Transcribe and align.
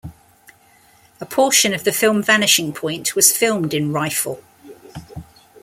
A 1.19 1.27
portion 1.27 1.75
of 1.75 1.83
the 1.83 1.91
film 1.91 2.23
"Vanishing 2.23 2.73
Point" 2.73 3.15
was 3.15 3.31
filmed 3.37 3.71
in 3.71 3.91
Rifle. 3.93 4.43